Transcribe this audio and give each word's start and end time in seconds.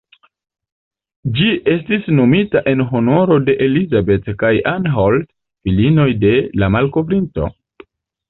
Ĝi 1.39 1.49
estis 1.73 2.07
nomita 2.19 2.63
en 2.71 2.81
honoro 2.93 3.37
de 3.49 3.55
"Elizabeth" 3.67 4.31
kaj 4.43 4.51
"Ann 4.73 4.89
Holt", 4.95 5.29
filinoj 5.69 6.07
de 6.27 6.35
la 6.63 6.71
malkovrinto. 6.77 7.51